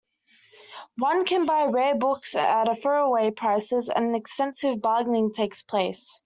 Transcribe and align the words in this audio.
One 0.97 1.25
can 1.25 1.45
buy 1.45 1.65
rare 1.65 1.93
books 1.93 2.35
at 2.35 2.65
throw-away 2.81 3.29
prices 3.29 3.87
and 3.87 4.15
extensive 4.15 4.81
bargaining 4.81 5.31
take 5.31 5.53
place. 5.67 6.19